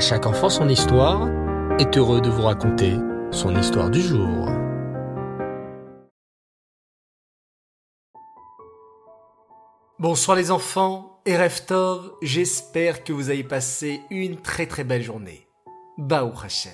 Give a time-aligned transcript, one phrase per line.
[0.00, 1.28] À chaque enfant son histoire
[1.78, 2.96] est heureux de vous raconter
[3.30, 4.48] son histoire du jour.
[9.98, 15.46] Bonsoir les enfants et Reftov, j'espère que vous avez passé une très très belle journée.
[15.98, 16.72] Baou Hashem.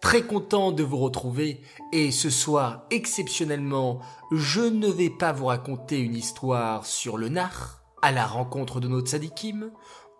[0.00, 3.98] Très content de vous retrouver et ce soir, exceptionnellement,
[4.30, 8.86] je ne vais pas vous raconter une histoire sur le nar à la rencontre de
[8.86, 9.72] notre sadikim.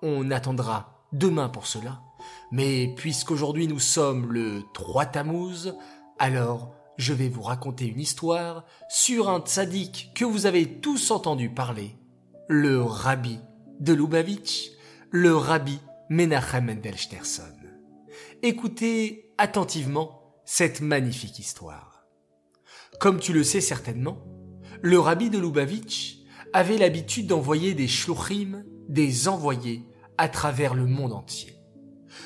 [0.02, 2.00] On attendra demain pour cela.
[2.52, 5.74] Mais puisqu'aujourd'hui nous sommes le 3 Tammuz,
[6.18, 11.48] alors je vais vous raconter une histoire sur un tzaddik que vous avez tous entendu
[11.48, 11.96] parler,
[12.48, 13.38] le rabbi
[13.80, 14.70] de Lubavitch,
[15.10, 15.80] le rabbi
[16.10, 16.94] Menachem Mendel
[18.42, 22.04] Écoutez attentivement cette magnifique histoire.
[23.00, 24.18] Comme tu le sais certainement,
[24.82, 26.18] le rabbi de Lubavitch
[26.52, 29.86] avait l'habitude d'envoyer des shluchim, des envoyés,
[30.18, 31.51] à travers le monde entier.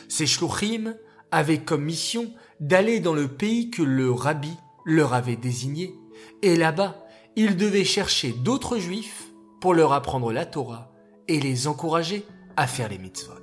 [0.08, 0.94] Ces shluchim
[1.30, 4.52] avaient comme mission d'aller dans le pays que le rabbi
[4.84, 5.94] leur avait désigné,
[6.42, 7.04] et là-bas,
[7.34, 9.26] ils devaient chercher d'autres juifs
[9.60, 10.92] pour leur apprendre la Torah
[11.28, 12.24] et les encourager
[12.56, 13.34] à faire les mitzvot.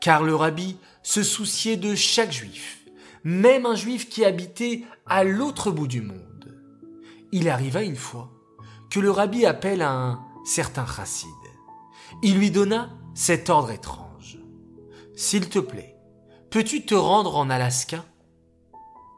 [0.00, 2.84] Car le rabbi se souciait de chaque juif,
[3.24, 6.60] même un juif qui habitait à l'autre bout du monde.
[7.32, 8.30] Il arriva une fois
[8.90, 11.28] que le rabbi appelle un certain chassid.
[12.22, 14.07] Il lui donna cet ordre étrange.
[15.20, 15.96] S'il te plaît,
[16.48, 18.04] peux-tu te rendre en Alaska?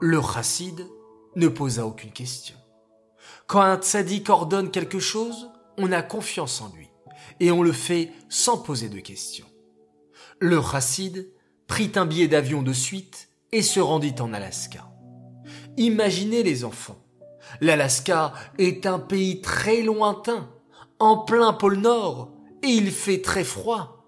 [0.00, 0.88] Le chassid
[1.36, 2.56] ne posa aucune question.
[3.46, 6.88] Quand un tzaddik ordonne quelque chose, on a confiance en lui
[7.38, 9.44] et on le fait sans poser de questions.
[10.38, 11.34] Le chassid
[11.66, 14.90] prit un billet d'avion de suite et se rendit en Alaska.
[15.76, 17.04] Imaginez les enfants.
[17.60, 20.48] L'Alaska est un pays très lointain,
[20.98, 23.99] en plein pôle Nord, et il fait très froid.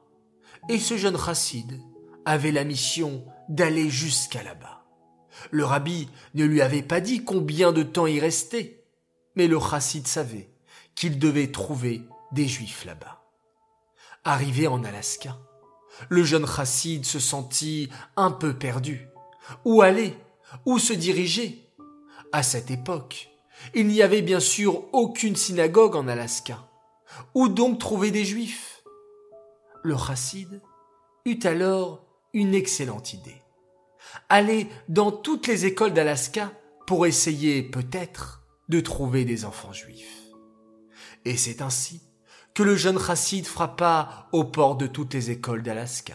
[0.69, 1.81] Et ce jeune chassid
[2.25, 4.85] avait la mission d'aller jusqu'à là-bas.
[5.51, 8.85] Le rabbi ne lui avait pas dit combien de temps y restait,
[9.35, 10.51] mais le chassid savait
[10.95, 12.03] qu'il devait trouver
[12.33, 13.23] des juifs là-bas.
[14.25, 15.37] Arrivé en Alaska,
[16.09, 19.09] le jeune chassid se sentit un peu perdu.
[19.65, 20.17] Où aller?
[20.65, 21.69] Où se diriger?
[22.31, 23.31] À cette époque,
[23.75, 26.69] il n'y avait bien sûr aucune synagogue en Alaska.
[27.35, 28.72] Où donc trouver des juifs?
[29.83, 30.61] Le chassid
[31.27, 33.43] eut alors une excellente idée.
[34.29, 36.53] Aller dans toutes les écoles d'Alaska
[36.87, 40.23] pour essayer peut-être de trouver des enfants juifs.
[41.25, 42.01] Et c'est ainsi
[42.55, 46.15] que le jeune chassid frappa aux portes de toutes les écoles d'Alaska.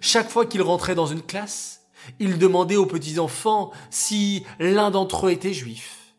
[0.00, 1.82] Chaque fois qu'il rentrait dans une classe,
[2.18, 6.14] il demandait aux petits enfants si l'un d'entre eux était juif.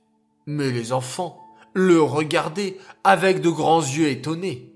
[0.47, 1.39] Mais les enfants
[1.73, 4.72] le regardaient avec de grands yeux étonnés.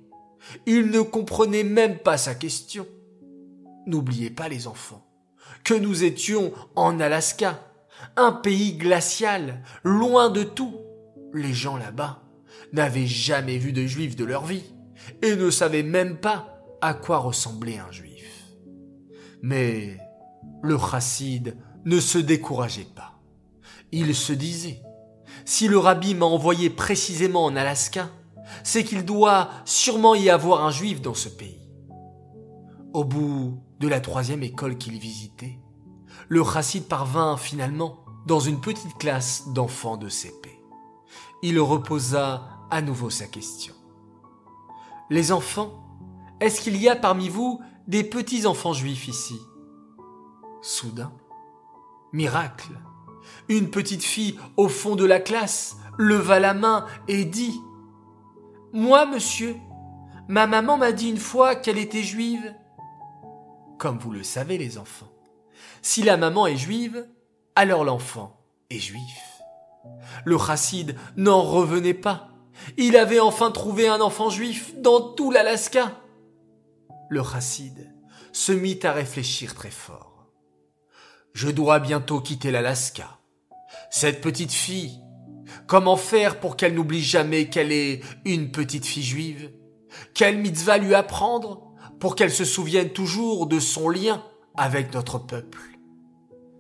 [0.66, 2.86] Ils ne comprenaient même pas sa question.
[3.86, 5.08] N'oubliez pas les enfants
[5.68, 7.60] que nous étions en Alaska,
[8.16, 10.76] un pays glacial, loin de tout.
[11.34, 12.22] Les gens là-bas
[12.72, 14.64] n'avaient jamais vu de juifs de leur vie
[15.22, 18.46] et ne savaient même pas à quoi ressemblait un juif.
[19.42, 19.98] Mais
[20.64, 23.20] le chassid ne se décourageait pas.
[23.92, 24.82] Il se disait,
[25.44, 28.10] si le rabbi m'a envoyé précisément en Alaska,
[28.68, 31.70] c'est qu'il doit sûrement y avoir un juif dans ce pays.
[32.94, 35.58] Au bout de la troisième école qu'il visitait,
[36.28, 40.62] le chassid parvint finalement dans une petite classe d'enfants de CP.
[41.44, 43.74] Il reposa à nouveau sa question.
[45.10, 45.72] Les enfants,
[46.42, 49.40] est-ce qu'il y a parmi vous des petits enfants juifs ici?
[50.62, 51.14] Soudain,
[52.12, 52.78] miracle,
[53.48, 57.62] une petite fille au fond de la classe leva la main et dit
[58.74, 59.56] Moi, monsieur,
[60.28, 62.54] ma maman m'a dit une fois qu'elle était juive.
[63.78, 65.12] Comme vous le savez, les enfants,
[65.82, 67.08] si la maman est juive,
[67.56, 69.42] alors l'enfant est juif.
[70.26, 72.30] Le chassid n'en revenait pas.
[72.78, 75.92] Il avait enfin trouvé un enfant juif dans tout l'Alaska.
[77.10, 77.94] Le chassid
[78.34, 80.28] se mit à réfléchir très fort.
[81.34, 83.20] Je dois bientôt quitter l'Alaska.
[83.90, 85.00] Cette petite fille,
[85.68, 89.52] comment faire pour qu'elle n'oublie jamais qu'elle est une petite fille juive?
[90.14, 94.24] Quelle mitzvah lui apprendre pour qu'elle se souvienne toujours de son lien
[94.56, 95.60] avec notre peuple?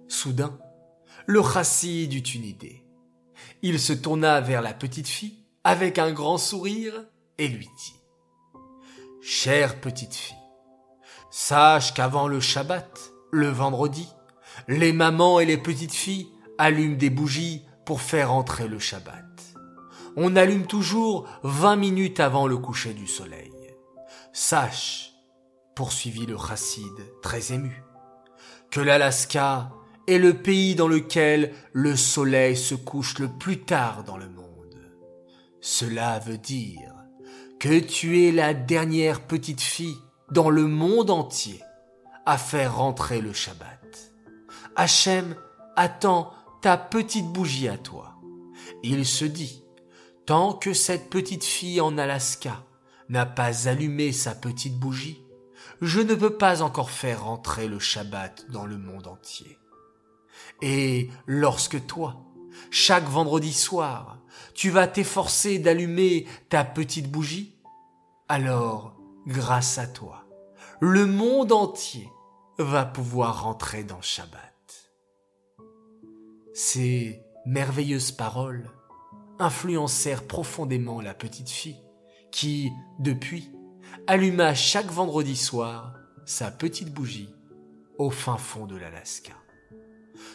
[0.07, 0.59] Soudain,
[1.25, 2.83] le chassid eut une idée.
[3.61, 6.93] Il se tourna vers la petite fille avec un grand sourire
[7.37, 7.93] et lui dit
[9.21, 10.37] Chère petite fille,
[11.31, 14.07] sache qu'avant le Shabbat, le vendredi,
[14.67, 19.23] les mamans et les petites filles allument des bougies pour faire entrer le Shabbat.
[20.17, 23.53] On allume toujours vingt minutes avant le coucher du soleil.
[24.33, 25.13] Sache,
[25.73, 26.83] poursuivit le chassid
[27.21, 27.81] très ému,
[28.71, 29.71] que l'Alaska
[30.05, 34.75] est le pays dans lequel le soleil se couche le plus tard dans le monde.
[35.61, 36.93] Cela veut dire
[37.57, 39.97] que tu es la dernière petite fille
[40.29, 41.63] dans le monde entier
[42.25, 44.11] à faire rentrer le Shabbat.
[44.75, 45.37] Hachem
[45.77, 48.15] attend ta petite bougie à toi.
[48.83, 49.63] Il se dit,
[50.25, 52.63] tant que cette petite fille en Alaska
[53.09, 55.23] n'a pas allumé sa petite bougie,
[55.81, 59.57] je ne peux pas encore faire rentrer le Shabbat dans le monde entier.
[60.61, 62.25] Et lorsque toi,
[62.71, 64.19] chaque vendredi soir,
[64.53, 67.55] tu vas t'efforcer d'allumer ta petite bougie,
[68.29, 68.95] alors,
[69.25, 70.25] grâce à toi,
[70.79, 72.09] le monde entier
[72.57, 74.56] va pouvoir rentrer dans Shabbat.
[76.59, 78.71] Ces merveilleuses paroles
[79.37, 81.83] influencèrent profondément la petite fille,
[82.31, 83.51] qui, depuis,
[84.07, 85.93] alluma chaque vendredi soir
[86.25, 87.29] sa petite bougie
[87.99, 89.33] au fin fond de l'Alaska.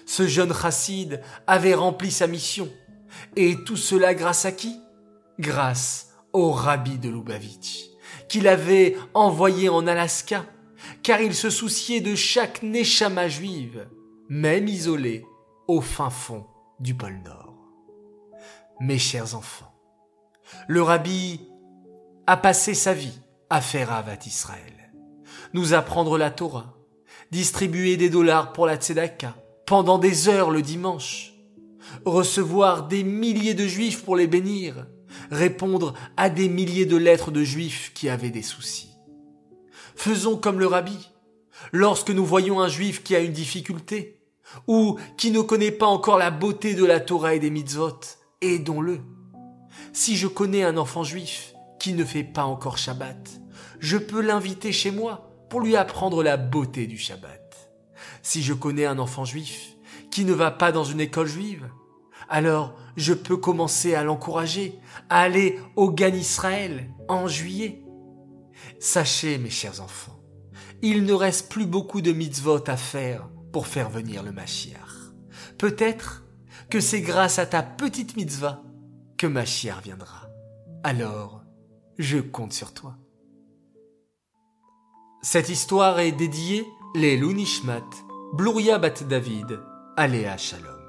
[0.07, 2.71] Ce jeune chassid avait rempli sa mission,
[3.35, 4.79] et tout cela grâce à qui?
[5.41, 7.87] Grâce au rabbi de Lubavitch,
[8.29, 10.47] qu'il avait envoyé en Alaska,
[11.03, 13.89] car il se souciait de chaque neshama juive,
[14.29, 15.27] même isolée
[15.69, 16.47] au fin fond
[16.81, 17.55] du pôle Nord.
[18.81, 19.73] Mes chers enfants,
[20.69, 21.41] le rabbi
[22.27, 23.21] a passé sa vie
[23.51, 24.93] à faire Avat Israël,
[25.53, 26.75] nous apprendre la Torah,
[27.31, 29.35] distribuer des dollars pour la Tzedaka
[29.67, 31.33] pendant des heures le dimanche,
[32.05, 34.87] recevoir des milliers de juifs pour les bénir,
[35.31, 38.91] répondre à des milliers de lettres de juifs qui avaient des soucis.
[39.95, 41.11] Faisons comme le rabbi.
[41.71, 44.22] Lorsque nous voyons un juif qui a une difficulté,
[44.67, 48.01] ou qui ne connaît pas encore la beauté de la Torah et des mitzvot,
[48.41, 49.01] aidons-le.
[49.93, 53.41] Si je connais un enfant juif qui ne fait pas encore Shabbat,
[53.81, 57.73] je peux l'inviter chez moi pour lui apprendre la beauté du Shabbat.
[58.23, 59.77] Si je connais un enfant juif
[60.11, 61.69] qui ne va pas dans une école juive,
[62.29, 64.79] alors je peux commencer à l'encourager
[65.11, 67.83] à aller au Gan Israël en juillet.
[68.79, 70.21] Sachez, mes chers enfants,
[70.83, 75.13] il ne reste plus beaucoup de mitzvot à faire pour faire venir le Mashiach.
[75.59, 76.25] Peut-être
[76.71, 78.63] que c'est grâce à ta petite mitzvah
[79.19, 80.29] que Mashiach viendra.
[80.83, 81.43] Alors,
[81.99, 82.97] je compte sur toi.
[85.23, 87.89] Cette histoire est dédiée les Lunishmat,
[88.33, 89.61] Bluria Bat David,
[89.97, 90.81] Aléa Shalom.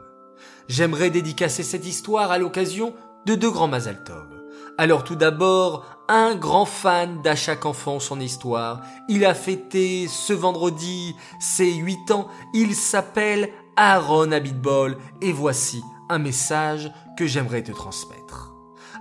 [0.67, 2.95] J'aimerais dédicacer cette histoire à l'occasion
[3.25, 4.43] de deux grands Mazal Tov.
[4.77, 8.81] Alors tout d'abord, un grand fan d'à chaque enfant son histoire.
[9.09, 12.27] Il a fêté ce vendredi ses huit ans.
[12.53, 18.53] Il s'appelle Aaron Abitbol et voici un message que j'aimerais te transmettre.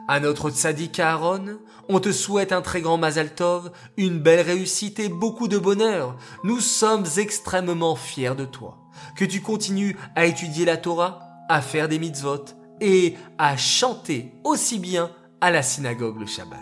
[0.08, 1.58] À notre tzaddik Aaron,
[1.88, 6.16] on te souhaite un très grand Mazal Tov, une belle réussite et beaucoup de bonheur.
[6.44, 8.78] Nous sommes extrêmement fiers de toi.
[9.16, 12.44] Que tu continues à étudier la Torah, à faire des mitzvot
[12.80, 15.10] et à chanter aussi bien
[15.40, 16.58] à la synagogue le Shabbat.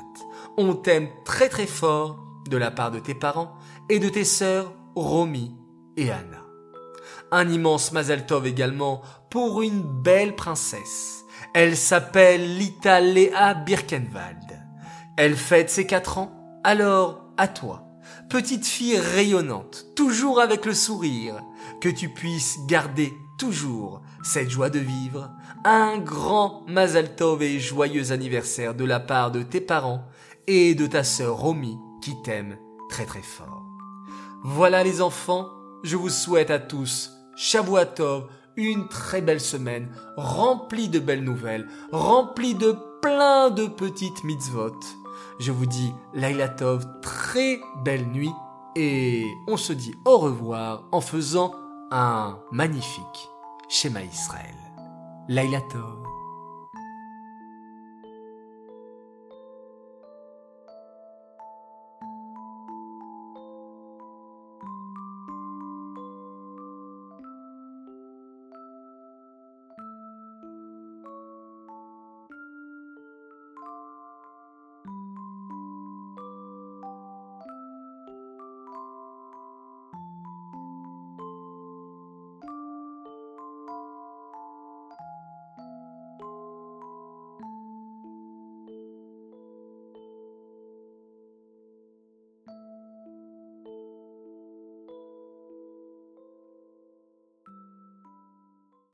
[0.62, 2.18] On t'aime très très fort
[2.50, 3.56] de la part de tes parents
[3.88, 5.56] et de tes sœurs Romy
[5.96, 6.44] et Anna.
[7.32, 11.24] Un immense Mazal Tov également pour une belle princesse.
[11.54, 14.60] Elle s'appelle Lita Lea Birkenwald.
[15.16, 16.60] Elle fête ses quatre ans.
[16.62, 17.86] Alors, à toi,
[18.28, 21.40] petite fille rayonnante, toujours avec le sourire,
[21.80, 25.30] que tu puisses garder toujours cette joie de vivre,
[25.64, 30.04] un grand Mazal Tov et joyeux anniversaire de la part de tes parents
[30.46, 32.56] et de ta sœur Romy qui t'aime
[32.88, 33.64] très très fort.
[34.42, 35.48] Voilà les enfants,
[35.82, 42.54] je vous souhaite à tous Shavuatov, une très belle semaine remplie de belles nouvelles, remplie
[42.54, 44.78] de plein de petites mitzvot.
[45.38, 48.32] Je vous dis Laila Tov, très belle nuit
[48.76, 51.52] et on se dit au revoir en faisant
[51.90, 53.28] un magnifique
[53.68, 54.54] schéma Israël.
[55.28, 56.19] Laila Tov.